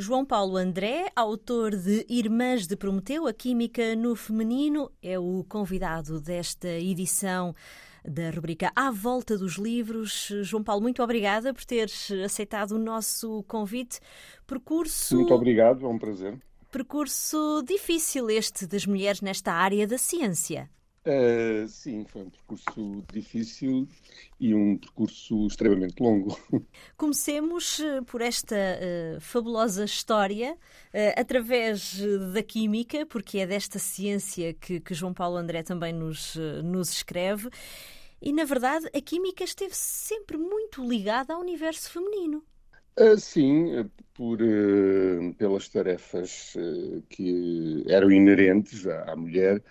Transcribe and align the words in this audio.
João 0.00 0.24
Paulo 0.24 0.56
André, 0.56 1.10
autor 1.16 1.74
de 1.74 2.06
Irmãs 2.08 2.68
de 2.68 2.76
Prometeu, 2.76 3.26
a 3.26 3.34
Química 3.34 3.96
no 3.96 4.14
Feminino, 4.14 4.88
é 5.02 5.18
o 5.18 5.44
convidado 5.48 6.20
desta 6.20 6.68
edição 6.68 7.52
da 8.04 8.30
rubrica 8.30 8.70
À 8.76 8.92
Volta 8.92 9.36
dos 9.36 9.54
Livros. 9.54 10.32
João 10.42 10.62
Paulo, 10.62 10.82
muito 10.82 11.02
obrigada 11.02 11.52
por 11.52 11.64
teres 11.64 12.12
aceitado 12.24 12.76
o 12.76 12.78
nosso 12.78 13.42
convite. 13.48 13.98
Percurso. 14.46 15.16
Muito 15.16 15.34
obrigado, 15.34 15.84
é 15.84 15.88
um 15.88 15.98
prazer. 15.98 16.38
Percurso 16.70 17.64
difícil 17.66 18.30
este 18.30 18.68
das 18.68 18.86
mulheres 18.86 19.20
nesta 19.20 19.52
área 19.52 19.84
da 19.84 19.98
ciência. 19.98 20.70
Uh, 21.08 21.66
sim, 21.68 22.04
foi 22.04 22.20
um 22.20 22.28
percurso 22.28 23.02
difícil 23.10 23.88
e 24.38 24.54
um 24.54 24.76
percurso 24.76 25.46
extremamente 25.46 26.02
longo. 26.02 26.38
Comecemos 26.98 27.80
eh, 27.80 28.02
por 28.02 28.20
esta 28.20 28.54
uh, 28.54 29.18
fabulosa 29.18 29.86
história, 29.86 30.52
uh, 30.52 31.18
através 31.18 31.98
da 32.34 32.42
química, 32.42 33.06
porque 33.06 33.38
é 33.38 33.46
desta 33.46 33.78
ciência 33.78 34.52
que, 34.52 34.80
que 34.80 34.92
João 34.92 35.14
Paulo 35.14 35.38
André 35.38 35.62
também 35.62 35.94
nos, 35.94 36.36
nos 36.62 36.90
escreve. 36.90 37.48
E, 38.20 38.30
na 38.30 38.44
verdade, 38.44 38.86
a 38.94 39.00
química 39.00 39.44
esteve 39.44 39.74
sempre 39.74 40.36
muito 40.36 40.86
ligada 40.86 41.32
ao 41.32 41.40
universo 41.40 41.90
feminino. 41.90 42.44
sim, 43.16 43.88
por, 44.12 44.40
pelas 45.38 45.68
tarefas 45.70 46.52
que 47.08 47.84
eram 47.88 48.10
inerentes 48.10 48.86
à, 48.86 49.12
à 49.12 49.16
mulher 49.16 49.62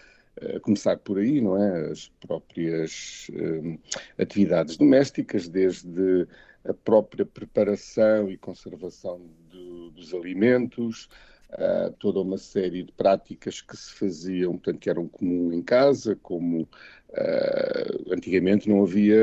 começar 0.62 0.98
por 0.98 1.18
aí, 1.18 1.42
não 1.42 1.62
é? 1.62 1.92
As 1.92 2.10
próprias 2.20 3.28
um, 3.34 3.78
atividades 4.18 4.78
domésticas, 4.78 5.48
desde 5.48 6.28
a 6.66 6.74
própria 6.74 7.26
preparação 7.26 8.30
e 8.30 8.38
conservação 8.38 9.22
do, 9.50 9.92
dos 9.92 10.14
alimentos, 10.14 11.10
uh, 11.52 11.92
toda 12.00 12.20
uma 12.20 12.38
série 12.38 12.84
de 12.84 12.92
práticas 12.92 13.62
que 13.62 13.76
se 13.76 13.94
faziam, 13.94 14.54
portanto, 14.54 14.80
que 14.80 14.90
eram 14.90 15.08
comum 15.08 15.54
em 15.54 15.62
casa, 15.62 16.16
como 16.16 16.64
uh, 16.64 18.14
antigamente 18.14 18.70
não 18.70 18.84
havia 18.84 19.18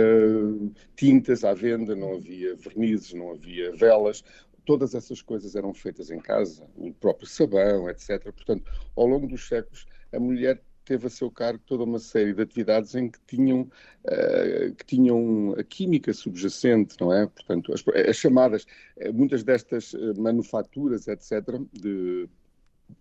tintas 0.97 1.45
à 1.45 1.53
venda, 1.53 1.95
não 1.95 2.15
havia 2.15 2.57
vernizes, 2.57 3.13
não 3.13 3.33
havia 3.33 3.73
velas, 3.73 4.25
todas 4.65 4.95
essas 4.95 5.21
coisas 5.21 5.55
eram 5.55 5.75
feitas 5.75 6.11
em 6.11 6.19
casa, 6.19 6.67
o 6.77 6.93
próprio 6.95 7.27
sabão, 7.27 7.89
etc. 7.91 8.23
Portanto, 8.33 8.65
ao 8.97 9.07
longo 9.07 9.27
dos 9.27 9.47
séculos, 9.47 9.87
a 10.13 10.19
mulher 10.19 10.63
teve 10.85 11.07
a 11.07 11.11
seu 11.11 11.31
cargo 11.31 11.61
toda 11.67 11.85
uma 11.85 11.99
série 11.99 12.33
de 12.33 12.43
atividades 12.43 12.95
em 12.95 13.09
que 13.09 13.19
tinham, 13.27 13.63
uh, 14.05 14.75
que 14.77 14.85
tinham 14.87 15.55
a 15.59 15.63
química 15.65 16.13
subjacente, 16.13 16.97
não 17.01 17.13
é? 17.13 17.27
Portanto, 17.27 17.73
as, 17.73 17.85
as 18.09 18.17
chamadas, 18.17 18.67
eh, 18.97 19.11
muitas 19.11 19.43
destas 19.43 19.95
eh, 19.95 20.13
manufaturas, 20.19 21.09
etc., 21.09 21.43
de 21.73 22.29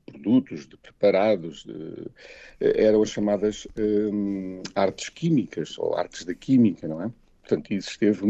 produtos, 0.05 0.67
de 0.67 0.77
preparados, 0.77 1.65
de, 1.65 2.09
eram 2.59 3.01
as 3.01 3.09
chamadas 3.09 3.67
um, 3.77 4.61
artes 4.75 5.09
químicas, 5.09 5.77
ou 5.77 5.95
artes 5.95 6.23
da 6.23 6.33
química, 6.33 6.87
não 6.87 7.01
é? 7.01 7.11
Portanto, 7.41 7.73
isso 7.73 7.89
esteve 7.89 8.23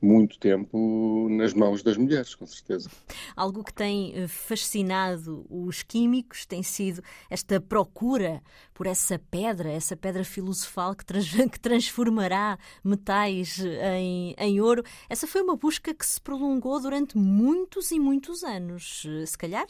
muito 0.00 0.38
tempo 0.38 1.28
nas 1.30 1.52
mãos 1.52 1.82
das 1.82 1.96
mulheres, 1.96 2.34
com 2.34 2.46
certeza. 2.46 2.88
Algo 3.36 3.62
que 3.62 3.72
tem 3.72 4.14
eh, 4.14 4.26
fascinado 4.26 5.46
os 5.50 5.82
químicos 5.82 6.46
tem 6.46 6.62
sido 6.62 7.02
esta 7.28 7.60
procura 7.60 8.42
por 8.72 8.86
essa 8.86 9.18
pedra, 9.30 9.70
essa 9.70 9.96
pedra 9.96 10.24
filosofal 10.24 10.94
que, 10.94 11.04
trans, 11.04 11.30
que 11.52 11.60
transformará 11.60 12.58
metais 12.82 13.58
em, 13.58 14.34
em 14.38 14.60
ouro. 14.60 14.82
Essa 15.08 15.26
foi 15.26 15.42
uma 15.42 15.56
busca 15.56 15.92
que 15.92 16.06
se 16.06 16.20
prolongou 16.20 16.80
durante 16.80 17.18
muitos 17.18 17.90
e 17.90 18.00
muitos 18.00 18.42
anos. 18.42 19.06
Se 19.26 19.36
calhar 19.36 19.66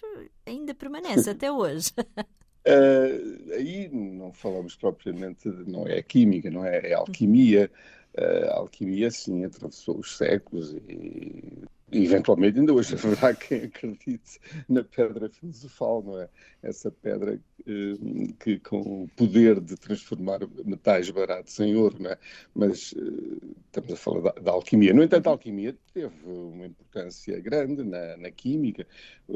ainda 0.46 0.74
permanece 0.74 1.30
até 1.30 1.50
hoje. 1.50 1.90
Uh, 1.98 3.52
aí 3.54 3.88
não 3.92 4.32
falamos 4.32 4.76
propriamente, 4.76 5.48
não 5.66 5.86
é 5.86 6.00
química, 6.02 6.50
não 6.50 6.64
é, 6.64 6.90
é 6.90 6.94
alquimia 6.94 7.70
a 8.16 8.56
alquimia, 8.56 9.10
sim, 9.10 9.44
atravessou 9.44 9.98
os 9.98 10.16
séculos 10.16 10.74
e, 10.88 11.64
eventualmente 11.92 12.58
ainda 12.58 12.72
hoje 12.72 12.94
haverá 12.94 13.34
quem 13.34 13.64
acredite 13.64 14.40
na 14.68 14.84
pedra 14.84 15.28
filosofal, 15.28 16.02
não 16.02 16.20
é? 16.20 16.28
Essa 16.62 16.90
pedra 16.90 17.40
eh, 17.66 18.32
que 18.38 18.58
com 18.58 19.04
o 19.04 19.08
poder 19.16 19.60
de 19.60 19.76
transformar 19.76 20.40
metais 20.64 21.10
baratos 21.10 21.58
em 21.60 21.74
ouro, 21.74 21.96
não 22.00 22.10
é? 22.10 22.18
Mas 22.54 22.94
eh, 22.96 23.46
estamos 23.66 23.92
a 23.92 23.96
falar 23.96 24.20
da, 24.20 24.40
da, 24.40 24.50
alquimia. 24.52 24.92
No 24.92 25.02
entanto, 25.02 25.26
a 25.26 25.30
alquimia 25.30 25.76
teve 25.92 26.14
uma 26.26 26.66
importância 26.66 27.40
grande 27.40 27.82
na, 27.82 28.16
na 28.16 28.30
química, 28.30 28.86
eh, 29.28 29.34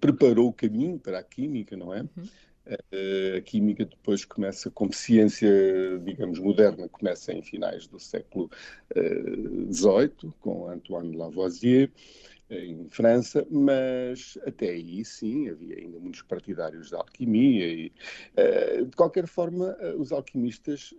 preparou 0.00 0.48
o 0.48 0.52
caminho 0.52 0.98
para 0.98 1.18
a 1.18 1.22
química, 1.22 1.76
não 1.76 1.94
é? 1.94 2.00
Uhum. 2.00 2.28
A 2.68 3.40
química 3.42 3.84
depois 3.84 4.24
começa 4.24 4.70
como 4.70 4.92
ciência, 4.92 5.48
digamos, 6.04 6.40
moderna, 6.40 6.88
começa 6.88 7.32
em 7.32 7.40
finais 7.40 7.86
do 7.86 8.00
século 8.00 8.50
XVIII, 9.70 10.10
uh, 10.24 10.34
com 10.40 10.68
Antoine 10.68 11.16
Lavoisier, 11.16 11.90
em 12.50 12.88
França, 12.90 13.46
mas 13.50 14.36
até 14.44 14.70
aí 14.70 15.04
sim, 15.04 15.48
havia 15.48 15.76
ainda 15.76 15.98
muitos 16.00 16.22
partidários 16.22 16.90
da 16.90 16.98
alquimia 16.98 17.66
e, 17.66 17.92
uh, 18.36 18.86
de 18.86 18.96
qualquer 18.96 19.28
forma, 19.28 19.76
os 19.96 20.10
alquimistas 20.10 20.92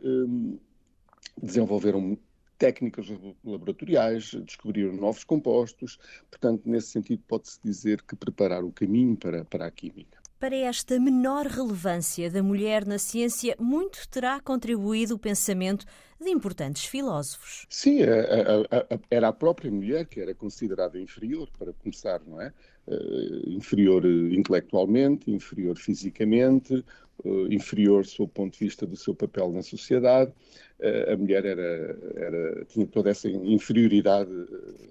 desenvolveram 1.42 2.18
técnicas 2.58 3.08
laboratoriais, 3.44 4.34
descobriram 4.34 4.94
novos 4.94 5.24
compostos, 5.24 6.00
portanto, 6.30 6.64
nesse 6.66 6.88
sentido, 6.88 7.22
pode-se 7.28 7.60
dizer 7.64 8.02
que 8.02 8.16
prepararam 8.16 8.68
o 8.68 8.74
caminho 8.74 9.16
para, 9.16 9.46
para 9.46 9.68
a 9.68 9.72
química. 9.72 10.27
Para 10.40 10.56
esta 10.56 11.00
menor 11.00 11.48
relevância 11.48 12.30
da 12.30 12.44
mulher 12.44 12.86
na 12.86 13.00
ciência, 13.00 13.56
muito 13.60 14.08
terá 14.08 14.40
contribuído 14.40 15.16
o 15.16 15.20
pensamento 15.20 15.84
de 16.22 16.30
importantes 16.30 16.86
filósofos. 16.86 17.66
Sim, 17.68 18.04
a, 18.04 18.06
a, 18.08 18.96
a, 18.96 19.00
era 19.10 19.30
a 19.30 19.34
própria 19.34 19.72
mulher 19.72 20.06
que 20.06 20.22
era 20.22 20.36
considerada 20.36 21.00
inferior, 21.00 21.50
para 21.58 21.74
começar, 21.74 22.22
não 22.28 22.40
é? 22.40 22.54
Uh, 22.88 23.50
inferior 23.50 24.06
intelectualmente, 24.06 25.32
inferior 25.32 25.76
fisicamente, 25.76 26.86
uh, 27.26 27.52
inferior 27.52 28.06
sob 28.06 28.30
o 28.30 28.32
ponto 28.32 28.54
de 28.54 28.60
vista 28.60 28.86
do 28.86 28.96
seu 28.96 29.16
papel 29.16 29.52
na 29.52 29.64
sociedade. 29.64 30.32
Uh, 30.80 31.14
a 31.14 31.18
mulher 31.18 31.46
era, 31.46 31.98
era, 32.16 32.66
tinha 32.66 32.86
toda 32.86 33.10
essa 33.10 33.28
inferioridade 33.28 34.30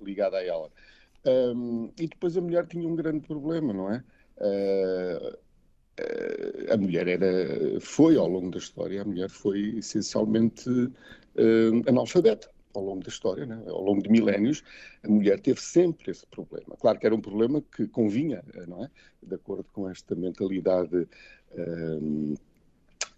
ligada 0.03 0.39
a 0.39 0.45
ela. 0.45 0.71
Um, 1.25 1.91
e 1.99 2.09
depois 2.09 2.37
a 2.37 2.41
mulher 2.41 2.67
tinha 2.67 2.87
um 2.89 2.97
grande 2.97 3.21
problema, 3.21 3.73
não 3.73 3.93
é? 3.93 4.03
Uh, 4.38 5.36
a 6.70 6.76
mulher 6.76 7.08
era, 7.08 7.80
foi 7.80 8.16
ao 8.16 8.28
longo 8.28 8.50
da 8.50 8.58
história, 8.58 9.00
a 9.00 9.04
mulher 9.04 9.30
foi 9.30 9.78
essencialmente 9.78 10.69
uh, 10.69 11.88
analfabeta 11.88 12.50
ao 12.74 12.84
longo 12.84 13.02
da 13.02 13.08
história, 13.08 13.47
né? 13.47 13.62
ao 13.66 13.82
longo 13.82 14.02
de 14.02 14.10
milénios, 14.10 14.62
a 15.02 15.08
mulher 15.08 15.41
teve 15.41 15.58
sempre 15.58 16.10
esse 16.10 16.26
problema. 16.26 16.76
Claro 16.78 16.98
que 16.98 17.06
era 17.06 17.14
um 17.14 17.20
problema 17.20 17.62
que 17.74 17.88
convinha, 17.88 18.44
não 18.69 18.84
é? 18.84 18.91
De 19.22 19.34
acordo 19.34 19.64
com 19.72 19.88
esta 19.88 20.14
mentalidade 20.14 21.08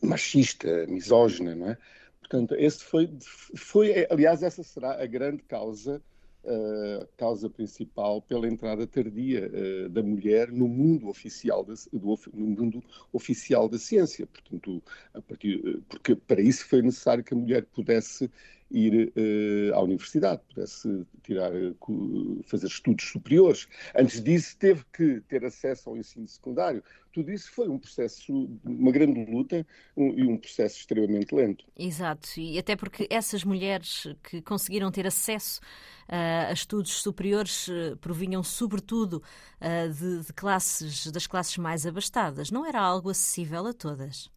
machista, 0.01 0.87
misógina, 0.87 1.57
não 1.57 1.71
é? 1.71 1.79
Portanto, 2.21 2.55
esse 2.57 2.85
foi, 2.85 3.11
foi, 3.57 4.07
aliás, 4.11 4.43
essa 4.43 4.63
será 4.63 5.03
a 5.03 5.07
grande 5.07 5.43
causa 5.43 6.01
a 6.49 7.07
causa 7.17 7.51
principal 7.51 8.23
pela 8.23 8.49
entrada 8.49 8.87
tardia 8.87 9.51
uh, 9.51 9.89
da 9.89 10.03
mulher 10.03 10.51
no 10.51 10.67
mundo 10.67 11.09
oficial 11.09 11.65
da, 11.65 11.75
do, 11.93 12.19
no 12.33 12.47
mundo 12.47 12.83
oficial 13.13 13.69
da 13.69 13.79
ciência. 13.79 14.27
Portanto, 14.27 14.83
a 15.13 15.21
partir, 15.21 15.63
eh, 15.65 15.81
porque 15.89 16.15
para 16.17 16.41
isso 16.41 16.67
foi 16.67 16.83
necessário 16.83 17.23
que 17.23 17.35
a 17.35 17.37
mulher 17.37 17.65
pudesse 17.67 18.31
ir 18.71 19.13
uh, 19.17 19.75
à 19.75 19.81
universidade, 19.81 20.43
pudesse 20.49 21.07
tirar, 21.23 21.51
uh, 21.53 22.43
fazer 22.45 22.67
estudos 22.67 23.05
superiores. 23.09 23.67
Antes 23.97 24.23
disso, 24.23 24.57
teve 24.59 24.85
que 24.93 25.21
ter 25.23 25.45
acesso 25.45 25.89
ao 25.89 25.97
ensino 25.97 26.29
secundário. 26.29 26.83
Tudo 27.13 27.33
isso 27.33 27.51
foi 27.51 27.69
um 27.69 27.79
processo, 27.79 28.49
uma 28.65 28.93
grande 28.93 29.25
luta 29.25 29.67
um, 29.97 30.13
e 30.13 30.23
um 30.23 30.37
processo 30.37 30.79
extremamente 30.79 31.35
lento. 31.35 31.65
Exato, 31.77 32.29
e 32.39 32.59
até 32.59 32.77
porque 32.77 33.09
essas 33.11 33.43
mulheres 33.43 34.07
que 34.23 34.43
conseguiram 34.43 34.91
ter 34.91 35.07
acesso 35.07 35.61
uh, 36.09 36.51
a 36.51 36.53
estudos 36.53 36.93
superiores 36.93 37.69
provinham 38.01 38.43
sobretudo 38.43 39.23
de, 39.99 40.27
de 40.27 40.33
classes, 40.33 41.11
das 41.11 41.27
classes 41.27 41.57
mais 41.57 41.87
abastadas. 41.87 42.51
Não 42.51 42.65
era 42.65 42.81
algo 42.81 43.11
acessível 43.11 43.67
a 43.67 43.73
todas 43.73 44.31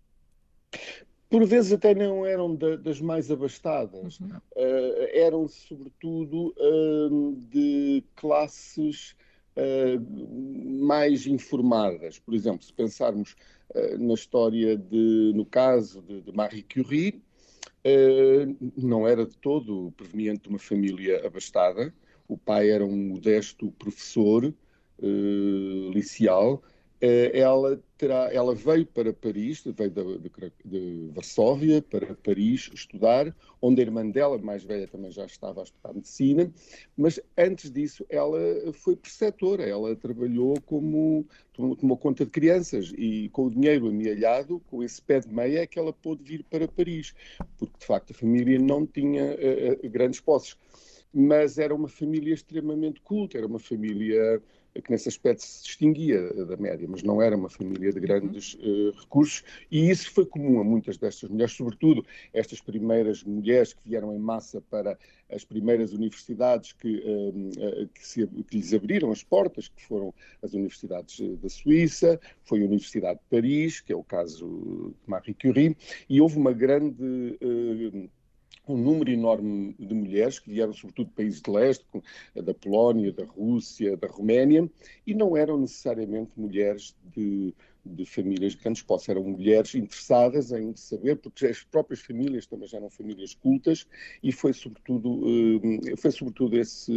por 1.31 1.45
vezes 1.45 1.71
até 1.71 1.95
não 1.95 2.25
eram 2.25 2.53
da, 2.53 2.75
das 2.75 2.99
mais 2.99 3.31
abastadas, 3.31 4.19
uhum. 4.19 4.27
uh, 4.27 5.07
eram 5.13 5.47
sobretudo 5.47 6.53
uh, 6.57 7.35
de 7.49 8.03
classes 8.17 9.15
uh, 9.55 10.85
mais 10.85 11.25
informadas. 11.25 12.19
Por 12.19 12.33
exemplo, 12.33 12.65
se 12.65 12.73
pensarmos 12.73 13.37
eh, 13.73 13.97
na 13.97 14.13
história 14.13 14.75
de, 14.75 15.31
no 15.33 15.45
caso 15.45 16.01
de, 16.01 16.21
de 16.21 16.33
Marie 16.33 16.63
Curie, 16.63 17.21
não 18.75 19.07
era 19.07 19.25
de 19.25 19.37
todo 19.37 19.93
proveniente 19.95 20.43
de 20.43 20.49
uma 20.49 20.59
família 20.59 21.25
abastada. 21.25 21.93
O 22.27 22.37
pai 22.37 22.69
era 22.69 22.85
um 22.85 22.95
modesto 22.95 23.71
professor 23.79 24.45
uh, 24.45 25.91
liceal, 25.91 26.61
ela, 27.33 27.81
terá, 28.01 28.33
ela 28.33 28.55
veio 28.55 28.83
para 28.83 29.13
Paris, 29.13 29.63
veio 29.63 29.91
de, 29.91 30.17
de, 30.17 30.51
de, 30.65 31.11
Varsóvia 31.13 31.83
para 31.83 32.15
Paris 32.15 32.71
estudar, 32.73 33.31
onde 33.61 33.79
a 33.79 33.85
irmã 33.85 34.09
dela, 34.09 34.39
mais 34.39 34.63
velha, 34.63 34.87
também 34.87 35.11
já 35.11 35.23
estava 35.23 35.61
a 35.61 35.63
estudar 35.63 35.93
medicina, 35.93 36.51
mas 36.97 37.19
antes 37.37 37.69
disso 37.69 38.03
ela 38.09 38.39
foi 38.73 38.95
preceptora, 38.95 39.63
ela 39.63 39.95
trabalhou 39.95 40.59
como 40.65 41.27
tomou 41.53 41.95
conta 41.95 42.25
de 42.25 42.31
crianças 42.31 42.91
e 42.97 43.29
com 43.29 43.45
o 43.45 43.51
dinheiro 43.51 43.87
amealhado, 43.87 44.59
com 44.65 44.81
esse 44.81 44.99
pé 44.99 45.19
de 45.19 45.31
meia, 45.31 45.59
é 45.59 45.67
que 45.67 45.77
ela 45.77 45.93
pôde 45.93 46.23
vir 46.23 46.43
para 46.49 46.67
Paris, 46.67 47.13
porque 47.59 47.77
de 47.77 47.85
facto 47.85 48.11
a 48.11 48.15
família 48.15 48.57
não 48.57 48.83
tinha 48.83 49.35
uh, 49.35 49.89
grandes 49.91 50.19
posses 50.19 50.57
mas 51.13 51.57
era 51.57 51.73
uma 51.73 51.87
família 51.87 52.33
extremamente 52.33 53.01
culta, 53.01 53.37
era 53.37 53.47
uma 53.47 53.59
família 53.59 54.41
que 54.79 54.89
nesse 54.89 55.09
aspecto 55.09 55.41
se 55.41 55.63
distinguia 55.63 56.33
da 56.45 56.55
média, 56.55 56.87
mas 56.89 57.03
não 57.03 57.21
era 57.21 57.35
uma 57.35 57.49
família 57.49 57.91
de 57.91 57.99
grandes 57.99 58.53
uh, 58.53 58.91
recursos, 58.97 59.43
e 59.69 59.89
isso 59.89 60.09
foi 60.11 60.25
comum 60.25 60.61
a 60.61 60.63
muitas 60.63 60.97
destas 60.97 61.29
mulheres, 61.29 61.53
sobretudo 61.53 62.05
estas 62.33 62.61
primeiras 62.61 63.23
mulheres 63.23 63.73
que 63.73 63.81
vieram 63.85 64.15
em 64.15 64.19
massa 64.19 64.61
para 64.61 64.97
as 65.29 65.43
primeiras 65.43 65.91
universidades 65.91 66.71
que, 66.71 66.97
uh, 66.99 67.89
que, 67.93 68.07
se, 68.07 68.25
que 68.27 68.57
lhes 68.57 68.73
abriram 68.73 69.11
as 69.11 69.23
portas, 69.23 69.67
que 69.67 69.83
foram 69.83 70.13
as 70.41 70.53
universidades 70.53 71.19
da 71.39 71.49
Suíça, 71.49 72.19
foi 72.43 72.61
a 72.61 72.65
Universidade 72.65 73.19
de 73.19 73.25
Paris, 73.29 73.81
que 73.81 73.91
é 73.91 73.95
o 73.95 74.03
caso 74.03 74.95
de 75.03 75.09
Marie 75.09 75.33
Curie, 75.33 75.75
e 76.09 76.21
houve 76.21 76.37
uma 76.37 76.53
grande 76.53 77.37
uh, 77.41 78.09
um 78.67 78.77
número 78.77 79.11
enorme 79.11 79.75
de 79.79 79.93
mulheres 79.93 80.39
que 80.39 80.49
vieram 80.49 80.73
sobretudo 80.73 81.07
de 81.07 81.15
países 81.15 81.41
de 81.41 81.51
leste, 81.51 81.85
da 82.35 82.53
Polónia, 82.53 83.11
da 83.11 83.25
Rússia, 83.25 83.97
da 83.97 84.07
Roménia, 84.07 84.69
e 85.05 85.13
não 85.13 85.35
eram 85.35 85.59
necessariamente 85.59 86.31
mulheres 86.37 86.95
de, 87.15 87.53
de 87.85 88.05
famílias 88.05 88.53
de 88.53 88.59
grandes 88.59 88.81
posses, 88.81 89.09
eram 89.09 89.23
mulheres 89.23 89.73
interessadas 89.75 90.51
em 90.51 90.75
saber, 90.75 91.17
porque 91.17 91.47
as 91.47 91.63
próprias 91.63 92.01
famílias 92.01 92.45
também 92.45 92.67
já 92.67 92.77
eram 92.77 92.89
famílias 92.89 93.33
cultas, 93.33 93.87
e 94.21 94.31
foi 94.31 94.53
sobretudo, 94.53 95.21
eh, 95.87 95.95
foi 95.97 96.11
sobretudo 96.11 96.57
esse, 96.57 96.93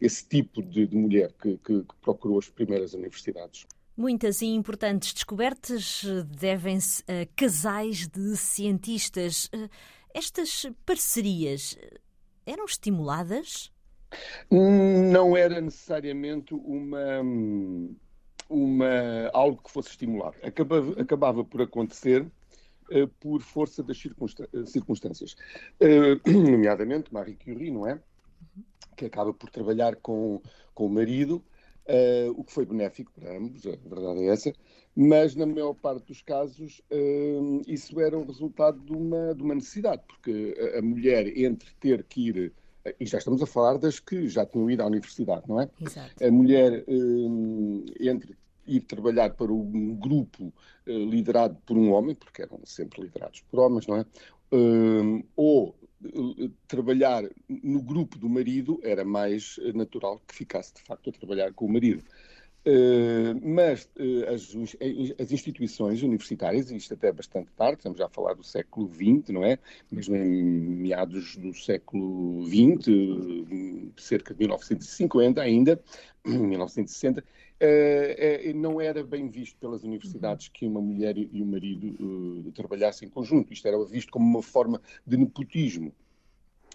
esse 0.00 0.26
tipo 0.26 0.62
de, 0.62 0.86
de 0.86 0.96
mulher 0.96 1.32
que, 1.32 1.56
que, 1.58 1.82
que 1.82 1.94
procurou 2.00 2.38
as 2.38 2.48
primeiras 2.48 2.94
universidades. 2.94 3.66
Muitas 3.96 4.42
e 4.42 4.46
importantes 4.46 5.14
descobertas 5.14 6.04
devem-se 6.38 7.02
a 7.04 7.24
casais 7.34 8.06
de 8.06 8.36
cientistas. 8.36 9.50
Estas 10.16 10.64
parcerias 10.86 11.76
eh, 11.78 12.00
eram 12.46 12.64
estimuladas? 12.64 13.70
Não 14.50 15.36
era 15.36 15.60
necessariamente 15.60 16.54
uma, 16.54 17.20
uma, 18.48 19.28
algo 19.34 19.62
que 19.62 19.70
fosse 19.70 19.90
estimulado. 19.90 20.34
Acabava, 20.42 21.02
acabava 21.02 21.44
por 21.44 21.60
acontecer 21.60 22.22
uh, 22.22 23.08
por 23.20 23.42
força 23.42 23.82
das 23.82 23.98
circunstâncias. 24.64 25.36
Uh, 25.78 26.16
nomeadamente 26.50 27.12
Marie 27.12 27.36
Curie, 27.36 27.70
não 27.70 27.86
é? 27.86 28.00
Que 28.96 29.04
acaba 29.04 29.34
por 29.34 29.50
trabalhar 29.50 29.96
com, 29.96 30.40
com 30.72 30.86
o 30.86 30.90
marido, 30.90 31.44
uh, 31.88 32.30
o 32.36 32.44
que 32.44 32.52
foi 32.52 32.64
benéfico 32.64 33.12
para 33.12 33.36
ambos, 33.36 33.66
a 33.66 33.70
verdade 33.70 34.24
é 34.24 34.26
essa, 34.28 34.52
mas 34.94 35.34
na 35.34 35.46
maior 35.46 35.74
parte 35.74 36.06
dos 36.06 36.22
casos 36.22 36.82
uh, 36.90 37.62
isso 37.66 38.00
era 38.00 38.18
o 38.18 38.24
resultado 38.24 38.78
de 38.80 38.92
uma, 38.92 39.34
de 39.34 39.42
uma 39.42 39.54
necessidade, 39.54 40.02
porque 40.06 40.54
a, 40.74 40.78
a, 40.78 40.82
mulher, 40.82 41.26
entre 41.38 41.68
ter 41.80 42.04
que 42.04 42.28
ir, 42.28 42.52
e 43.00 43.06
já 43.06 43.18
estamos 43.18 43.42
a 43.42 43.46
falar 43.46 43.78
das 43.78 43.98
que 43.98 44.28
já 44.28 44.46
tinham 44.46 44.70
ido 44.70 44.82
à 44.82 44.86
universidade, 44.86 45.42
não 45.48 45.60
é? 45.60 45.68
Exato. 45.80 46.24
A 46.24 46.30
mulher, 46.30 46.84
entre 48.00 48.36
ir 48.64 48.80
trabalhar 48.82 49.30
para 49.30 49.52
um 49.52 49.96
grupo 49.96 50.52
liderado 50.86 51.56
por 51.66 51.76
um 51.76 51.90
homem, 51.90 52.14
porque 52.14 52.42
eram 52.42 52.60
sempre 52.64 53.02
liderados 53.02 53.40
por 53.50 53.58
homens, 53.58 53.88
não 53.88 53.96
é? 53.96 54.06
ou 55.34 55.74
trabalhar 56.66 57.24
no 57.48 57.82
grupo 57.82 58.18
do 58.18 58.28
marido 58.28 58.80
era 58.82 59.04
mais 59.04 59.58
natural 59.74 60.20
que 60.26 60.34
ficasse 60.34 60.74
de 60.74 60.82
facto 60.82 61.10
a 61.10 61.12
trabalhar 61.12 61.52
com 61.52 61.66
o 61.66 61.72
marido. 61.72 62.02
Uh, 62.66 63.38
mas 63.44 63.88
uh, 63.96 64.34
as, 64.34 64.52
as, 65.20 65.30
instituições 65.30 66.02
universitárias, 66.02 66.68
isto 66.72 66.94
até 66.94 67.08
é 67.08 67.12
bastante 67.12 67.48
tarde, 67.52 67.76
estamos 67.76 67.96
já 67.96 68.06
a 68.06 68.08
falar 68.08 68.34
do 68.34 68.42
século 68.42 68.92
XX, 68.92 69.28
não 69.28 69.44
é? 69.44 69.56
Mesmo 69.88 70.16
em 70.16 70.42
meados 70.42 71.36
do 71.36 71.54
século 71.54 72.44
XX, 72.44 72.88
uh, 72.88 73.92
cerca 73.96 74.34
de 74.34 74.40
1950 74.40 75.40
ainda, 75.40 75.80
1960, 76.26 77.22
não 78.56 78.80
era 78.80 79.04
bem 79.04 79.28
visto 79.28 79.56
pelas 79.60 79.84
universidades 79.84 80.48
que 80.48 80.66
uma 80.66 80.80
mulher 80.80 81.16
e 81.16 81.40
um 81.40 81.46
marido 81.46 82.52
trabalhassem 82.52 83.06
em 83.06 83.10
conjunto. 83.10 83.52
Isto 83.52 83.68
era 83.68 83.82
visto 83.84 84.10
como 84.10 84.26
uma 84.26 84.42
forma 84.42 84.82
de 85.06 85.16
nepotismo. 85.16 85.94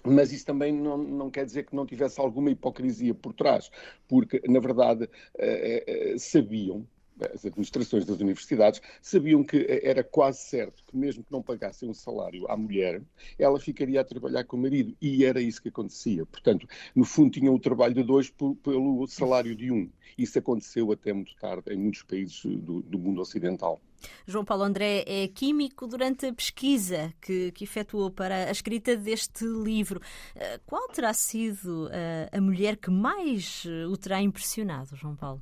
Mas 0.03 0.31
isso 0.31 0.45
também 0.45 0.73
não, 0.73 0.97
não, 0.97 1.29
quer 1.29 1.45
dizer 1.45 1.65
que 1.65 1.75
não 1.75 1.85
tivesse 1.85 2.19
alguma 2.19 2.49
hipocrisia 2.49 3.13
por 3.13 3.33
trás, 3.33 3.69
porque, 4.07 4.41
na 4.47 4.59
verdade, 4.59 5.09
eh, 5.37 6.13
eh, 6.13 6.17
sabiam, 6.17 6.87
as 7.33 7.45
administrações 7.45 8.05
das 8.05 8.19
universidades 8.19 8.81
sabiam 9.01 9.43
que 9.43 9.65
era 9.83 10.03
quase 10.03 10.39
certo 10.39 10.83
que, 10.85 10.95
mesmo 10.95 11.23
que 11.23 11.31
não 11.31 11.41
pagassem 11.41 11.89
um 11.89 11.93
salário 11.93 12.49
à 12.49 12.57
mulher, 12.57 13.01
ela 13.37 13.59
ficaria 13.59 14.01
a 14.01 14.03
trabalhar 14.03 14.43
com 14.43 14.57
o 14.57 14.61
marido. 14.61 14.95
E 15.01 15.23
era 15.23 15.41
isso 15.41 15.61
que 15.61 15.69
acontecia. 15.69 16.25
Portanto, 16.25 16.67
no 16.95 17.05
fundo, 17.05 17.31
tinham 17.31 17.53
o 17.53 17.59
trabalho 17.59 17.93
de 17.93 18.03
dois 18.03 18.33
pelo 18.63 19.07
salário 19.07 19.55
de 19.55 19.71
um. 19.71 19.89
Isso 20.17 20.39
aconteceu 20.39 20.91
até 20.91 21.13
muito 21.13 21.35
tarde 21.35 21.73
em 21.73 21.77
muitos 21.77 22.03
países 22.03 22.43
do, 22.43 22.81
do 22.81 22.99
mundo 22.99 23.21
ocidental. 23.21 23.81
João 24.25 24.43
Paulo 24.43 24.63
André 24.63 25.03
é 25.05 25.27
químico 25.27 25.87
durante 25.87 26.25
a 26.25 26.33
pesquisa 26.33 27.13
que, 27.21 27.51
que 27.51 27.63
efetuou 27.63 28.09
para 28.09 28.47
a 28.47 28.51
escrita 28.51 28.97
deste 28.97 29.45
livro. 29.45 30.01
Eh, 30.35 30.59
qual 30.65 30.87
terá 30.89 31.13
sido 31.13 31.87
a, 31.91 31.95
eh, 31.95 32.29
a 32.31 32.41
mulher 32.41 32.77
que 32.77 32.89
mais 32.89 33.63
eh, 33.67 33.85
o 33.85 33.95
terá 33.95 34.21
impressionado, 34.21 34.95
João 34.95 35.15
Paulo? 35.15 35.41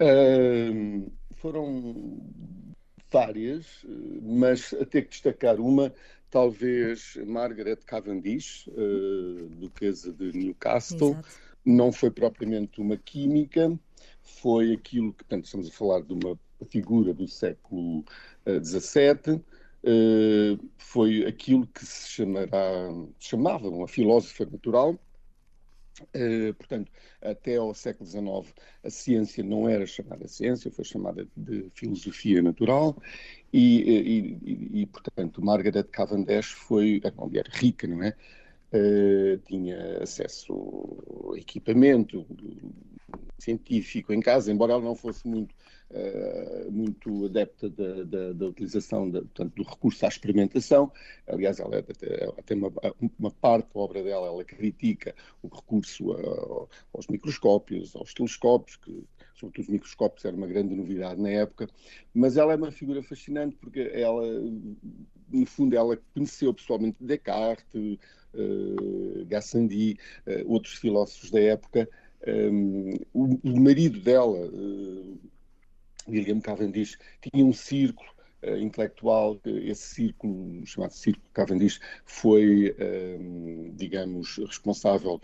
Uh, 0.00 1.10
foram 1.36 2.20
várias, 3.10 3.84
mas 4.22 4.72
a 4.74 4.84
ter 4.84 5.02
que 5.02 5.10
destacar 5.10 5.60
uma, 5.60 5.92
talvez 6.30 7.18
Margaret 7.26 7.78
Cavendish, 7.84 8.68
uh, 8.68 9.48
duquesa 9.56 10.12
de 10.12 10.32
Newcastle. 10.32 11.10
Exato. 11.10 11.50
Não 11.64 11.92
foi 11.92 12.10
propriamente 12.10 12.80
uma 12.80 12.96
química, 12.96 13.78
foi 14.22 14.72
aquilo 14.72 15.12
que, 15.12 15.24
portanto, 15.24 15.44
estamos 15.44 15.68
a 15.68 15.72
falar 15.72 16.00
de 16.00 16.14
uma 16.14 16.38
figura 16.70 17.12
do 17.12 17.28
século 17.28 18.04
XVII, 18.46 19.34
uh, 19.34 19.42
eh, 19.82 20.58
foi 20.78 21.26
aquilo 21.26 21.66
que 21.66 21.84
se 21.84 22.08
chamará, 22.08 22.88
chamava 23.18 23.68
uma 23.68 23.86
filósofa 23.86 24.46
natural. 24.46 24.98
Uh, 26.14 26.54
portanto, 26.54 26.90
até 27.22 27.56
ao 27.56 27.74
século 27.74 28.08
XIX, 28.08 28.54
a 28.82 28.90
ciência 28.90 29.44
não 29.44 29.68
era 29.68 29.86
chamada 29.86 30.26
ciência, 30.26 30.70
foi 30.70 30.84
chamada 30.84 31.26
de 31.36 31.70
filosofia 31.74 32.42
natural, 32.42 32.96
e, 33.52 33.80
e, 33.82 34.38
e, 34.42 34.82
e 34.82 34.86
portanto, 34.86 35.44
Margaret 35.44 35.84
Cavendish 35.84 36.52
foi 36.52 37.00
uma 37.16 37.26
mulher 37.26 37.46
rica, 37.48 37.86
não 37.86 38.02
é? 38.02 38.14
Uh, 38.72 39.38
tinha 39.46 40.02
acesso 40.02 41.32
a 41.34 41.38
equipamento 41.38 42.24
científico 43.38 44.12
em 44.12 44.20
casa, 44.20 44.52
embora 44.52 44.72
ela 44.72 44.82
não 44.82 44.94
fosse 44.94 45.26
muito 45.26 45.54
uh, 45.90 46.70
muito 46.70 47.26
adepta 47.26 47.68
da, 47.68 48.04
da, 48.04 48.32
da 48.32 48.46
utilização 48.46 49.10
portanto, 49.10 49.54
do 49.54 49.62
recurso 49.62 50.04
à 50.04 50.08
experimentação. 50.08 50.92
Aliás, 51.26 51.58
ela, 51.58 51.76
é, 51.76 51.84
ela 52.22 52.36
tem 52.44 52.56
uma, 52.56 52.72
uma, 53.18 53.30
parte 53.30 53.72
da 53.72 53.80
obra 53.80 54.02
dela, 54.02 54.28
ela 54.28 54.44
critica 54.44 55.14
o 55.42 55.48
recurso 55.48 56.12
a, 56.12 56.68
aos 56.94 57.06
microscópios, 57.08 57.94
aos 57.96 58.14
telescópios, 58.14 58.76
que 58.76 59.04
sobretudo 59.34 59.64
os 59.64 59.70
microscópios 59.70 60.24
era 60.24 60.36
uma 60.36 60.46
grande 60.46 60.74
novidade 60.74 61.20
na 61.20 61.30
época, 61.30 61.66
mas 62.14 62.36
ela 62.36 62.52
é 62.52 62.56
uma 62.56 62.70
figura 62.70 63.02
fascinante 63.02 63.56
porque 63.56 63.90
ela, 63.94 64.22
no 65.28 65.46
fundo, 65.46 65.74
ela 65.74 65.98
conheceu 66.14 66.52
pessoalmente 66.52 66.98
Descartes, 67.00 67.98
uh, 68.34 69.24
Gassendi, 69.26 69.96
uh, 70.26 70.52
outros 70.52 70.74
filósofos 70.74 71.30
da 71.30 71.40
época, 71.40 71.88
um, 72.26 72.94
o, 73.12 73.24
o, 73.42 73.60
marido 73.60 74.00
dela, 74.00 74.46
uh, 74.46 75.18
William 76.08 76.40
Cavendish 76.40 76.98
tinha 77.20 77.44
um 77.44 77.52
círculo 77.52 78.08
uh, 78.42 78.56
intelectual, 78.56 79.40
esse 79.44 79.94
círculo, 79.94 80.66
chamado 80.66 80.92
Círculo 80.92 81.26
Cavendish, 81.32 81.80
foi, 82.04 82.70
uh, 82.70 83.72
digamos, 83.74 84.36
responsável 84.36 85.20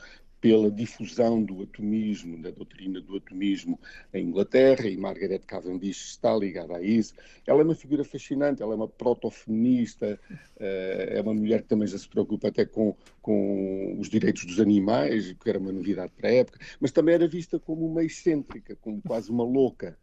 pela 0.46 0.70
difusão 0.70 1.42
do 1.42 1.60
atomismo, 1.64 2.40
da 2.40 2.50
doutrina 2.52 3.00
do 3.00 3.16
atomismo 3.16 3.80
em 4.14 4.28
Inglaterra, 4.28 4.86
e 4.86 4.96
Margaret 4.96 5.40
Cavendish 5.40 6.10
está 6.10 6.36
ligada 6.36 6.76
a 6.76 6.80
isso. 6.80 7.14
Ela 7.44 7.62
é 7.62 7.64
uma 7.64 7.74
figura 7.74 8.04
fascinante, 8.04 8.62
ela 8.62 8.72
é 8.72 8.76
uma 8.76 8.86
protofeminista, 8.86 10.20
eh, 10.60 11.14
é 11.16 11.20
uma 11.20 11.34
mulher 11.34 11.62
que 11.62 11.68
também 11.68 11.88
já 11.88 11.98
se 11.98 12.08
preocupa 12.08 12.46
até 12.46 12.64
com, 12.64 12.94
com 13.20 13.96
os 13.98 14.08
direitos 14.08 14.44
dos 14.46 14.60
animais, 14.60 15.32
que 15.32 15.50
era 15.50 15.58
uma 15.58 15.72
novidade 15.72 16.12
para 16.16 16.28
a 16.28 16.34
época, 16.34 16.60
mas 16.78 16.92
também 16.92 17.16
era 17.16 17.26
vista 17.26 17.58
como 17.58 17.84
uma 17.84 18.04
excêntrica, 18.04 18.76
como 18.76 19.02
quase 19.02 19.32
uma 19.32 19.42
louca. 19.42 19.98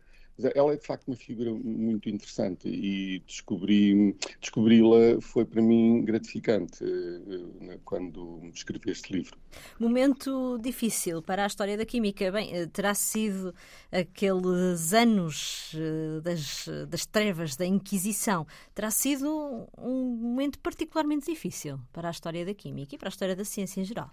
Ela 0.55 0.73
é 0.73 0.77
de 0.77 0.85
facto 0.85 1.07
uma 1.07 1.15
figura 1.15 1.53
muito 1.53 2.09
interessante 2.09 2.67
e 2.67 3.19
descobri, 3.27 4.15
descobri-la 4.41 5.21
foi 5.21 5.45
para 5.45 5.61
mim 5.61 6.03
gratificante 6.03 6.83
uh, 6.83 7.79
quando 7.85 8.41
escrevi 8.53 8.91
este 8.91 9.13
livro. 9.13 9.37
Momento 9.79 10.57
difícil 10.59 11.21
para 11.21 11.43
a 11.43 11.47
história 11.47 11.77
da 11.77 11.85
química. 11.85 12.31
Bem, 12.31 12.51
eh, 12.53 12.65
terá 12.67 12.93
sido 12.95 13.53
aqueles 13.91 14.93
anos 14.93 15.75
das, 16.23 16.67
das 16.87 17.05
trevas, 17.05 17.55
da 17.55 17.65
Inquisição. 17.65 18.47
Terá 18.73 18.89
sido 18.89 19.67
um 19.77 20.15
momento 20.15 20.57
particularmente 20.59 21.27
difícil 21.27 21.79
para 21.91 22.07
a 22.07 22.11
história 22.11 22.43
da 22.43 22.53
química 22.53 22.95
e 22.95 22.97
para 22.97 23.09
a 23.09 23.11
história 23.11 23.35
da 23.35 23.45
ciência 23.45 23.79
em 23.79 23.85
geral. 23.85 24.11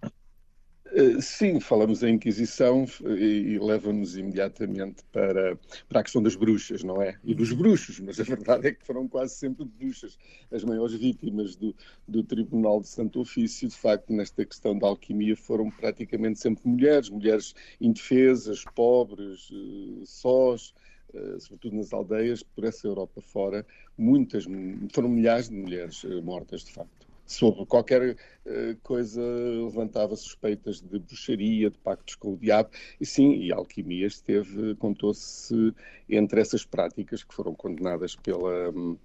Eh, 1.00 1.18
sim, 1.22 1.58
falamos 1.60 2.00
da 2.00 2.10
Inquisição 2.10 2.84
e, 3.18 3.58
leva-nos 3.58 4.18
imediatamente 4.18 5.02
para, 5.10 5.58
para 5.88 6.00
a 6.00 6.02
questão 6.02 6.22
das 6.22 6.36
bruxas, 6.36 6.84
não 6.84 7.00
é? 7.00 7.18
E 7.24 7.34
dos 7.34 7.54
bruxos, 7.54 7.98
mas 8.00 8.20
a 8.20 8.22
verdade 8.22 8.68
é 8.68 8.72
que 8.72 8.84
foram 8.84 9.08
quase 9.08 9.34
sempre 9.34 9.64
bruxas 9.64 10.18
as 10.52 10.62
maiores 10.62 10.94
vítimas 10.94 11.56
do, 11.56 11.74
do 12.06 12.22
Tribunal 12.22 12.82
de 12.82 12.88
Santo 12.88 13.18
Ofício. 13.18 13.66
De 13.66 13.74
facto, 13.74 14.12
nesta 14.12 14.44
questão 14.44 14.78
da 14.78 14.88
alquimia 14.88 15.34
foram 15.34 15.70
praticamente 15.70 16.38
sempre 16.38 16.68
mulheres, 16.68 17.08
mulheres 17.08 17.54
indefesas, 17.80 18.62
pobres, 18.74 19.48
eh, 19.50 20.02
sós. 20.04 20.74
Uh, 21.12 21.40
sobretudo 21.40 21.74
nas 21.74 21.92
aldeias, 21.92 22.40
por 22.40 22.64
essa 22.64 22.86
Europa 22.86 23.20
fora, 23.20 23.66
muitas, 23.98 24.44
foram 24.92 25.08
milhares 25.08 25.48
de 25.48 25.56
mulheres 25.56 26.04
mortas, 26.22 26.62
de 26.62 26.70
facto 26.70 26.99
sobre 27.30 27.64
qualquer 27.64 28.10
uh, 28.10 28.76
coisa 28.82 29.22
levantava 29.22 30.16
suspeitas 30.16 30.80
de 30.80 30.98
bruxaria, 30.98 31.70
de 31.70 31.78
pactos 31.78 32.16
com 32.16 32.32
o 32.32 32.36
diabo, 32.36 32.70
e 33.00 33.06
sim, 33.06 33.34
e 33.36 33.52
a 33.52 33.56
alquimia 33.56 34.06
esteve, 34.06 34.74
contou-se 34.76 35.72
entre 36.08 36.40
essas 36.40 36.64
práticas 36.64 37.22
que 37.22 37.32
foram 37.32 37.54
condenadas 37.54 38.16
pela, 38.16 38.70
uh, 38.70 38.98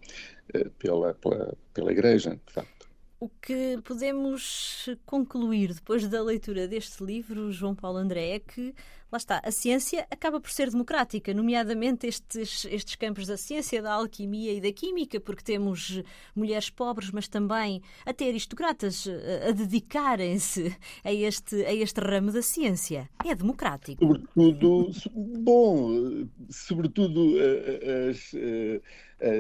pela, 0.80 1.14
pela, 1.14 1.58
pela 1.74 1.92
Igreja, 1.92 2.40
de 2.48 2.54
facto. 2.54 2.75
O 3.18 3.30
que 3.30 3.80
podemos 3.86 4.90
concluir 5.06 5.74
depois 5.74 6.06
da 6.08 6.22
leitura 6.22 6.68
deste 6.68 7.02
livro, 7.02 7.50
João 7.50 7.74
Paulo 7.74 7.98
André, 7.98 8.32
é 8.32 8.40
que, 8.40 8.76
lá 9.10 9.18
está, 9.18 9.42
a 9.42 9.52
ciência 9.52 10.06
acaba 10.12 10.42
por 10.42 10.52
ser 10.52 10.70
democrática, 10.70 11.34
nomeadamente 11.34 12.06
estes, 12.08 12.66
estes 12.66 12.96
campos 12.96 13.26
da 13.26 13.38
ciência, 13.38 13.82
da 13.82 13.94
alquimia 13.94 14.52
e 14.52 14.60
da 14.60 14.72
química, 14.74 15.18
porque 15.22 15.44
temos 15.44 16.04
mulheres 16.36 16.70
pobres, 16.70 17.10
mas 17.10 17.30
também 17.30 17.82
até 18.06 18.28
aristocratas 18.28 19.08
a, 19.08 19.48
a 19.50 19.52
dedicarem-se 19.54 20.76
a 21.02 21.14
este, 21.14 21.66
a 21.66 21.74
este 21.74 22.02
ramo 22.02 22.34
da 22.34 22.42
ciência. 22.42 23.10
É 23.26 23.34
democrático. 23.34 24.06
Sobretudo, 24.06 24.92
bom, 25.16 26.28
sobretudo 26.50 27.40
eh, 27.40 27.80
eh, 27.82 28.10
as, 28.10 28.34
eh, 28.34 28.82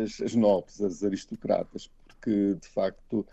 as, 0.01 0.21
as 0.21 0.33
nobres, 0.33 0.79
as 0.81 1.03
aristocratas, 1.03 1.91
porque 2.07 2.55
de 2.55 2.67
facto 2.69 3.27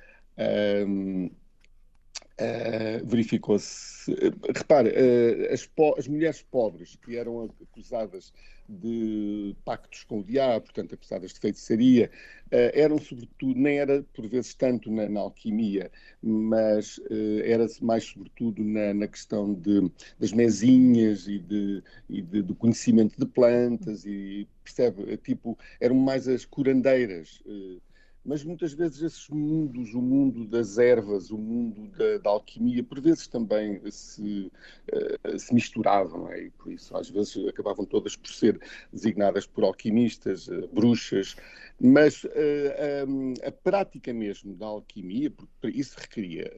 Uh, 2.43 3.07
verificou-se. 3.07 4.11
repare, 4.57 4.89
uh, 4.89 5.53
as, 5.53 5.69
as, 5.99 6.09
mulheres 6.09 6.43
pobres 6.43 6.97
que 6.97 7.17
eram 7.17 7.49
acusadas 7.63 8.33
de 8.67 9.55
pactos 9.65 10.03
com 10.05 10.21
o 10.21 10.25
diabo, 10.25 10.65
portanto, 10.65 10.95
acusadas 10.95 11.35
de 11.35 11.39
feitiçaria, 11.39 12.11
uh, 12.47 12.73
eram 12.73 12.99
sobretudo, 12.99 13.61
nem 13.61 13.79
era 13.79 14.03
por 14.15 14.27
vezes 14.27 14.55
tanto 14.55 14.91
na, 14.91 15.09
na 15.09 15.21
alquimia, 15.21 15.91
mas 16.23 16.99
era 17.45 17.67
mais 17.83 18.05
sobretudo 18.05 18.65
na, 18.65 18.95
na 18.95 19.07
questão 19.07 19.53
de, 19.53 19.91
das 20.19 20.33
mesinhas 20.33 21.29
e, 21.29 21.39
de, 21.39 21.83
e 22.09 22.23
de, 22.23 22.43
do 22.43 22.55
conhecimento 22.55 23.19
de 23.19 23.27
plantas, 23.27 24.07
e 24.07 24.49
percebe? 24.65 25.17
Tipo, 25.19 25.57
eram 25.81 25.97
mais 25.97 26.27
as 26.27 26.45
curandeiras 26.45 27.43
mas 28.25 28.45
muitas 28.45 28.73
vezes 28.73 29.03
esses 29.03 29.29
mundos, 29.29 29.95
o 29.95 30.01
mundo 30.01 30.47
das 30.47 30.79
ervas, 30.79 31.31
o 31.31 31.39
mundo 31.39 31.89
da, 31.97 32.19
da 32.19 32.31
alquimia, 32.31 32.83
por 32.83 33.01
vezes 33.01 33.27
também 33.27 33.81
se, 33.91 34.51
uh, 34.93 35.39
se 35.39 35.53
misturavam, 35.53 36.31
é? 36.31 36.45
e 36.45 36.51
por 36.51 36.73
isso 36.73 36.97
às 36.97 37.11
vezes 37.11 37.37
acabavam 37.49 37.85
todas 37.85 38.15
por 38.17 38.31
ser 38.31 38.61
designadas 38.93 39.47
por 39.47 39.65
alquimistas, 39.65 40.47
uh, 40.47 40.69
bruxas, 40.73 41.35
mas 41.81 42.23
uh, 42.23 42.29
um, 43.09 43.35
a 43.45 43.51
prática 43.51 44.13
mesmo 44.13 44.55
da 44.55 44.67
alquimia, 44.67 45.31
porque 45.31 45.69
isso 45.77 45.97
requeria, 45.99 46.53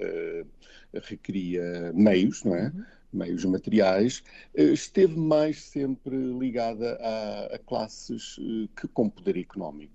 requeria 1.02 1.92
meios, 1.94 2.44
não 2.44 2.54
é? 2.54 2.66
Uhum 2.66 2.84
meios 3.14 3.44
materiais, 3.44 4.24
esteve 4.56 5.16
mais 5.16 5.62
sempre 5.62 6.16
ligada 6.16 6.98
a, 7.00 7.54
a 7.54 7.58
classes 7.60 8.40
que 8.76 8.88
com 8.88 9.08
poder 9.08 9.36
económico 9.36 9.93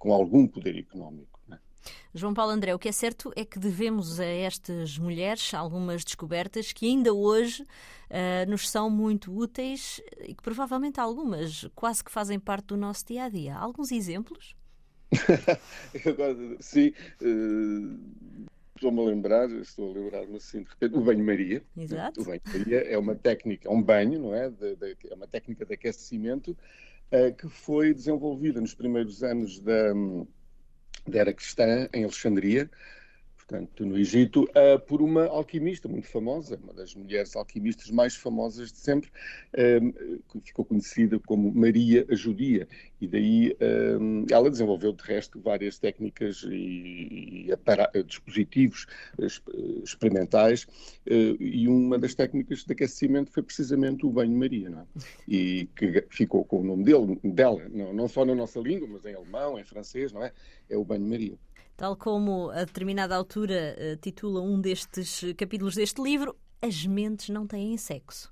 com 0.00 0.12
algum 0.12 0.48
poder 0.48 0.76
económico. 0.76 1.38
É? 1.52 1.58
João 2.12 2.34
Paulo 2.34 2.50
André, 2.50 2.74
o 2.74 2.78
que 2.78 2.88
é 2.88 2.92
certo 2.92 3.30
é 3.36 3.44
que 3.44 3.58
devemos 3.58 4.18
a 4.18 4.24
estas 4.24 4.98
mulheres 4.98 5.54
algumas 5.54 6.02
descobertas 6.02 6.72
que 6.72 6.86
ainda 6.86 7.12
hoje 7.12 7.62
uh, 7.62 8.50
nos 8.50 8.68
são 8.68 8.90
muito 8.90 9.30
úteis 9.32 10.00
e 10.22 10.34
que 10.34 10.42
provavelmente 10.42 10.98
algumas 10.98 11.68
quase 11.74 12.02
que 12.02 12.10
fazem 12.10 12.40
parte 12.40 12.68
do 12.68 12.76
nosso 12.76 13.06
dia 13.06 13.24
a 13.24 13.28
dia. 13.28 13.54
Alguns 13.54 13.92
exemplos? 13.92 14.56
Agora, 16.06 16.36
sim. 16.60 16.92
Uh... 17.20 18.48
Estou-me 18.80 18.98
a 19.00 19.04
lembrar, 19.04 19.50
estou 19.50 19.90
a 19.90 19.94
lembrar-me 19.94 20.36
assim, 20.38 20.62
de 20.62 20.70
repente, 20.70 20.96
o 20.96 21.02
banho-maria. 21.02 21.62
Exato. 21.76 22.22
O 22.22 22.24
banho-maria 22.24 22.78
é 22.78 22.96
uma 22.96 23.14
técnica, 23.14 23.68
é 23.68 23.70
um 23.70 23.82
banho, 23.82 24.18
não 24.18 24.34
é? 24.34 24.48
De, 24.48 24.74
de, 24.74 24.96
é 25.10 25.14
uma 25.14 25.26
técnica 25.26 25.66
de 25.66 25.74
aquecimento 25.74 26.56
uh, 27.12 27.34
que 27.36 27.46
foi 27.46 27.92
desenvolvida 27.92 28.58
nos 28.58 28.72
primeiros 28.72 29.22
anos 29.22 29.60
da, 29.60 29.92
da 31.06 31.18
era 31.18 31.34
cristã 31.34 31.90
em 31.92 32.04
Alexandria, 32.04 32.70
portanto, 33.50 33.84
no 33.84 33.98
Egito, 33.98 34.44
uh, 34.44 34.78
por 34.86 35.02
uma 35.02 35.26
alquimista 35.26 35.88
muito 35.88 36.06
famosa, 36.06 36.58
uma 36.62 36.72
das 36.72 36.94
mulheres 36.94 37.34
alquimistas 37.34 37.90
mais 37.90 38.14
famosas 38.14 38.70
de 38.70 38.78
sempre, 38.78 39.10
que 40.28 40.40
ficou 40.40 40.64
conhecida 40.64 41.18
como 41.18 41.52
Maria 41.52 42.06
a 42.08 42.14
Judia. 42.14 42.68
E 43.00 43.08
daí 43.08 43.56
ela 44.30 44.50
desenvolveu, 44.50 44.92
de 44.92 45.02
resto, 45.02 45.40
várias 45.40 45.78
técnicas 45.78 46.44
e, 46.44 47.48
e 47.48 48.02
dispositivos 48.04 48.86
experimentais, 49.82 50.64
uh, 50.64 51.42
e 51.42 51.66
uma 51.66 51.98
das 51.98 52.14
técnicas 52.14 52.64
de 52.64 52.72
aquecimento 52.72 53.32
foi 53.32 53.42
precisamente 53.42 54.06
o 54.06 54.10
banho-maria, 54.10 54.68
é? 54.68 55.02
e 55.26 55.68
que 55.74 56.06
ficou 56.10 56.44
com 56.44 56.60
o 56.60 56.64
nome 56.64 56.84
dele, 56.84 57.18
dela, 57.24 57.66
não, 57.70 57.92
não 57.92 58.08
só 58.08 58.24
na 58.24 58.34
nossa 58.34 58.60
língua, 58.60 58.86
mas 58.88 59.04
em 59.04 59.14
alemão, 59.14 59.58
em 59.58 59.64
francês, 59.64 60.12
não 60.12 60.22
é? 60.22 60.32
É 60.68 60.76
o 60.76 60.84
banho-maria 60.84 61.36
tal 61.80 61.96
como 61.96 62.50
a 62.50 62.64
determinada 62.64 63.16
altura 63.16 63.74
uh, 63.74 63.96
titula 63.96 64.42
um 64.42 64.60
destes 64.60 65.24
capítulos 65.34 65.74
deste 65.74 66.02
livro, 66.02 66.36
As 66.60 66.84
Mentes 66.84 67.30
Não 67.30 67.46
Têm 67.46 67.74
Sexo. 67.78 68.30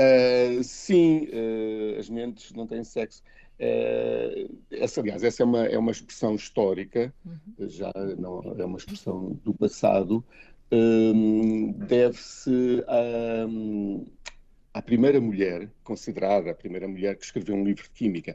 Uh, 0.00 0.64
sim, 0.64 1.26
uh, 1.26 1.98
as 1.98 2.08
mentes 2.08 2.52
não 2.52 2.66
têm 2.66 2.82
sexo. 2.84 3.22
Uh, 3.60 4.56
essa, 4.70 5.02
aliás, 5.02 5.22
essa 5.22 5.42
é 5.42 5.44
uma, 5.44 5.66
é 5.66 5.76
uma 5.76 5.90
expressão 5.90 6.36
histórica, 6.36 7.12
uhum. 7.26 7.68
já 7.68 7.92
não 8.16 8.40
é 8.56 8.64
uma 8.64 8.78
expressão 8.78 9.38
do 9.44 9.52
passado. 9.52 10.24
Um, 10.72 11.72
Deve-se 11.72 12.82
a, 12.86 14.78
à 14.78 14.80
primeira 14.80 15.20
mulher 15.20 15.68
considerada, 15.84 16.50
a 16.50 16.54
primeira 16.54 16.88
mulher 16.88 17.16
que 17.16 17.26
escreveu 17.26 17.56
um 17.56 17.64
livro 17.64 17.82
de 17.82 17.90
química. 17.90 18.34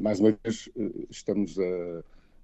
mais 0.00 0.18
uma 0.18 0.36
vez, 0.42 0.68
estamos 1.10 1.56
a 1.58 2.02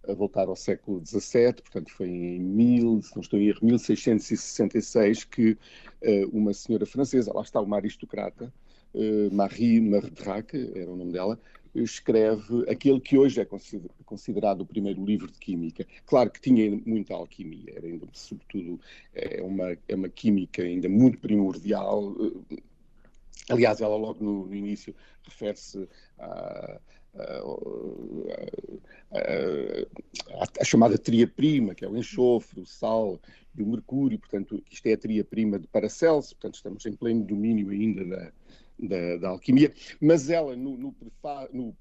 a 0.09 0.15
voltar 0.15 0.49
ao 0.49 0.57
século 0.57 1.03
XVII, 1.05 1.55
portanto 1.55 1.91
foi 1.93 2.09
em 2.09 3.01
se 3.03 3.15
não 3.15 3.23
estou 3.23 3.39
em 3.39 3.49
erro, 3.49 3.59
1666 3.63 5.25
que 5.25 5.53
uh, 5.53 6.29
uma 6.33 6.53
senhora 6.53 6.87
francesa, 6.87 7.33
lá 7.33 7.43
está 7.43 7.61
uma 7.61 7.77
aristocrata, 7.77 8.53
uh, 8.95 9.35
Marie 9.35 9.81
Mardrac, 9.81 10.55
era 10.55 10.91
o 10.91 10.97
nome 10.97 11.13
dela, 11.13 11.39
escreve 11.75 12.69
aquele 12.69 13.01
que 13.01 13.17
hoje 13.17 13.41
é 13.41 13.47
considerado 14.05 14.63
o 14.63 14.67
primeiro 14.67 15.05
livro 15.05 15.31
de 15.31 15.39
química. 15.39 15.87
Claro 16.05 16.31
que 16.31 16.41
tinha 16.41 16.81
muita 16.85 17.15
alquimia, 17.15 17.73
era 17.77 17.87
ainda, 17.87 18.07
sobretudo, 18.13 18.81
é 19.15 19.41
uma, 19.43 19.77
é 19.87 19.95
uma 19.95 20.09
química 20.09 20.63
ainda 20.63 20.89
muito 20.89 21.19
primordial. 21.19 22.15
Aliás, 23.49 23.81
ela 23.81 23.97
logo 23.97 24.23
no, 24.23 24.47
no 24.47 24.55
início 24.55 24.95
refere-se 25.23 25.89
a 26.19 26.81
a, 29.13 30.45
a, 30.61 30.65
chamada 30.65 30.97
tria-prima, 30.97 31.75
que 31.75 31.85
é 31.85 31.89
o 31.89 31.97
enxofre, 31.97 32.61
o 32.61 32.67
sal 32.67 33.21
e 33.57 33.63
o 33.63 33.67
mercúrio, 33.67 34.19
portanto, 34.19 34.63
isto 34.71 34.87
é 34.87 34.93
a 34.93 34.99
tria-prima 34.99 35.59
de 35.59 35.67
Paracelso, 35.67 36.35
portanto, 36.37 36.55
estamos 36.55 36.87
em 36.87 36.93
pleno 36.93 37.25
domínio 37.25 37.71
ainda 37.71 38.05
da, 38.05 38.33
da, 38.79 39.17
da 39.17 39.29
alquimia, 39.31 39.73
mas 40.01 40.31
ela, 40.31 40.55
no, 40.57 40.77
no, 40.77 40.95
no, 41.53 41.75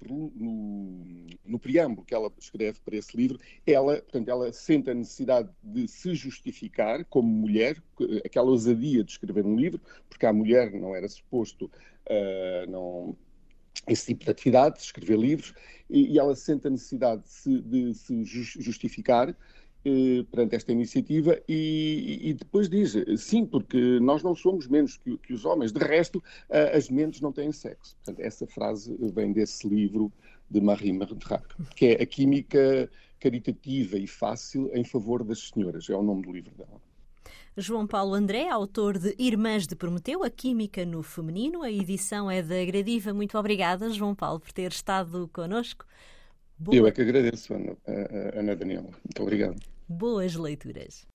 no, 1.46 1.58
preâmbulo 1.58 2.04
que 2.04 2.14
ela 2.14 2.32
escreve 2.38 2.80
para 2.84 2.96
esse 2.96 3.16
livro, 3.16 3.38
ela, 3.66 3.96
portanto, 3.96 4.28
ela 4.28 4.52
sente 4.52 4.90
a 4.90 4.94
necessidade 4.94 5.48
de 5.62 5.86
se 5.86 6.14
justificar 6.14 7.04
como 7.04 7.28
mulher, 7.28 7.80
aquela 8.24 8.50
ousadia 8.50 9.04
de 9.04 9.12
escrever 9.12 9.46
um 9.46 9.56
livro, 9.56 9.80
porque 10.08 10.26
a 10.26 10.32
mulher 10.32 10.72
não 10.72 10.94
era 10.94 11.08
suposto 11.08 11.70
uh, 12.06 12.70
não 12.70 13.16
esse 13.86 14.06
tipo 14.06 14.24
de 14.24 14.30
atividade, 14.30 14.76
de 14.76 14.82
escrever 14.82 15.18
livros, 15.18 15.54
e, 15.88 16.12
e 16.12 16.18
ela 16.18 16.34
sente 16.36 16.66
a 16.66 16.70
necessidade 16.70 17.22
de 17.22 17.28
se, 17.30 17.60
de 17.62 17.94
se 17.94 18.24
justificar 18.62 19.34
eh, 19.84 20.24
perante 20.30 20.54
esta 20.54 20.72
iniciativa 20.72 21.40
e, 21.48 22.20
e, 22.22 22.34
depois 22.34 22.68
diz, 22.68 22.94
sim, 23.16 23.46
porque 23.46 23.98
nós 24.00 24.22
não 24.22 24.34
somos 24.34 24.68
menos 24.68 24.98
que, 24.98 25.16
que 25.18 25.32
os 25.32 25.44
homens, 25.44 25.72
de 25.72 25.80
resto, 25.80 26.22
as 26.76 26.90
mentes 26.90 27.20
não 27.20 27.32
têm 27.32 27.50
sexo. 27.50 27.96
Portanto, 27.96 28.20
essa 28.20 28.46
frase 28.46 28.94
vem 29.14 29.32
desse 29.32 29.66
livro 29.66 30.12
de 30.50 30.60
Marie 30.60 30.92
Mardrac, 30.92 31.46
que 31.74 31.86
é 31.86 32.02
a 32.02 32.06
química 32.06 32.90
caritativa 33.18 33.96
e 33.96 34.06
fácil 34.06 34.70
em 34.74 34.84
favor 34.84 35.22
das 35.22 35.48
senhoras, 35.48 35.88
é 35.88 35.94
o 35.94 36.02
nome 36.02 36.22
do 36.22 36.32
livro 36.32 36.54
dela. 36.56 36.80
João 37.56 37.86
Paulo 37.86 38.14
André, 38.14 38.48
autor 38.48 38.98
de 38.98 39.14
Irmãs 39.18 39.66
de 39.66 39.74
Prometeu, 39.74 40.22
a 40.22 40.30
Química 40.30 40.84
no 40.86 41.02
Feminino. 41.02 41.62
A 41.62 41.70
edição 41.70 42.30
é 42.30 42.42
da 42.42 42.64
Gradiva. 42.64 43.12
Muito 43.12 43.36
obrigada, 43.36 43.90
João 43.90 44.14
Paulo, 44.14 44.40
por 44.40 44.52
ter 44.52 44.70
estado 44.70 45.28
connosco. 45.32 45.84
Boa... 46.56 46.76
Eu 46.76 46.86
é 46.86 46.92
que 46.92 47.00
agradeço, 47.00 47.52
Ana, 47.52 47.76
Ana 48.34 48.54
Daniela. 48.54 48.90
Muito 49.04 49.22
obrigado. 49.22 49.60
Boas 49.88 50.36
leituras. 50.36 51.09